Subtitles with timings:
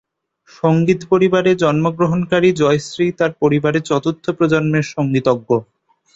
[0.49, 5.49] সঙ্গীত পরিবারে জন্মগ্রহণকারী জয়শ্রী তার পরিবারের চতুর্থ প্রজন্মের সঙ্গীতজ্ঞ।